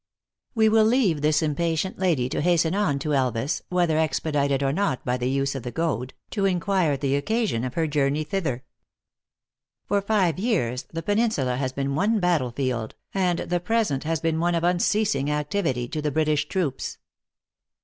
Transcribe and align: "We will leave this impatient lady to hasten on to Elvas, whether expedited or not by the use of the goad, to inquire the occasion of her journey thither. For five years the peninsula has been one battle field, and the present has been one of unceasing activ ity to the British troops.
"We 0.55 0.67
will 0.67 0.83
leave 0.83 1.21
this 1.21 1.43
impatient 1.43 1.99
lady 1.99 2.27
to 2.29 2.41
hasten 2.41 2.73
on 2.73 2.97
to 2.97 3.13
Elvas, 3.13 3.61
whether 3.69 3.99
expedited 3.99 4.63
or 4.63 4.73
not 4.73 5.05
by 5.05 5.15
the 5.15 5.29
use 5.29 5.53
of 5.53 5.61
the 5.61 5.69
goad, 5.71 6.15
to 6.31 6.45
inquire 6.45 6.97
the 6.97 7.15
occasion 7.15 7.63
of 7.63 7.75
her 7.75 7.85
journey 7.85 8.23
thither. 8.23 8.63
For 9.85 10.01
five 10.01 10.39
years 10.39 10.87
the 10.91 11.03
peninsula 11.03 11.57
has 11.57 11.71
been 11.71 11.93
one 11.93 12.19
battle 12.19 12.49
field, 12.49 12.95
and 13.13 13.37
the 13.41 13.59
present 13.59 14.03
has 14.03 14.19
been 14.19 14.39
one 14.39 14.55
of 14.55 14.63
unceasing 14.63 15.27
activ 15.27 15.67
ity 15.67 15.87
to 15.89 16.01
the 16.01 16.09
British 16.09 16.47
troops. 16.47 16.97